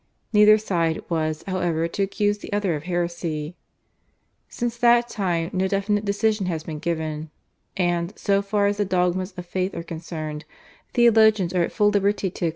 [0.33, 3.55] Neither side was, however, to accuse the other of heresy.
[4.49, 7.29] Since that time no definite decision has been given,
[7.77, 10.43] and, so far as the dogmas of faith are concerned,
[10.95, 12.49] theologians are at full liberty to accept Thomism or Molinism.